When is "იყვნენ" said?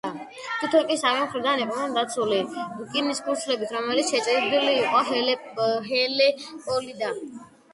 1.65-1.93